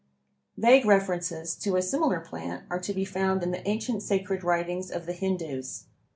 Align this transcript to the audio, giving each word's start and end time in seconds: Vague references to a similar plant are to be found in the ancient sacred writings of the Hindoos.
Vague 0.57 0.83
references 0.85 1.53
to 1.55 1.75
a 1.75 1.81
similar 1.83 2.19
plant 2.19 2.63
are 2.71 2.79
to 2.79 2.91
be 2.91 3.05
found 3.05 3.43
in 3.43 3.51
the 3.51 3.67
ancient 3.67 4.01
sacred 4.01 4.43
writings 4.43 4.89
of 4.89 5.05
the 5.05 5.13
Hindoos. 5.13 5.83